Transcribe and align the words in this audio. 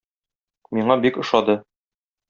Миңа 0.79 0.97
бик 1.05 1.23
ошады. 1.27 1.61